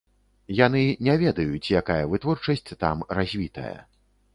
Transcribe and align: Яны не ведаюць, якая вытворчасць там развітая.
Яны 0.59 0.81
не 1.09 1.15
ведаюць, 1.25 1.71
якая 1.83 2.01
вытворчасць 2.15 2.69
там 2.87 3.09
развітая. 3.21 3.77